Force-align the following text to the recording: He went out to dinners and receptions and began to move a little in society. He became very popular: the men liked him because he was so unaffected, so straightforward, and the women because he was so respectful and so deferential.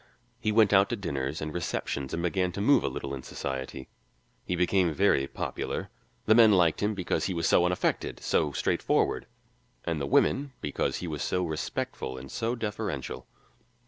He 0.39 0.51
went 0.51 0.73
out 0.73 0.89
to 0.89 0.95
dinners 0.95 1.41
and 1.41 1.53
receptions 1.53 2.11
and 2.11 2.23
began 2.23 2.51
to 2.53 2.59
move 2.59 2.83
a 2.83 2.87
little 2.89 3.13
in 3.13 3.21
society. 3.21 3.87
He 4.43 4.55
became 4.55 4.91
very 4.95 5.27
popular: 5.27 5.91
the 6.25 6.33
men 6.33 6.53
liked 6.53 6.81
him 6.81 6.95
because 6.95 7.25
he 7.25 7.35
was 7.35 7.47
so 7.47 7.65
unaffected, 7.67 8.19
so 8.19 8.51
straightforward, 8.51 9.27
and 9.85 10.01
the 10.01 10.07
women 10.07 10.53
because 10.59 10.97
he 10.97 11.07
was 11.07 11.21
so 11.21 11.45
respectful 11.45 12.17
and 12.17 12.31
so 12.31 12.55
deferential. 12.55 13.27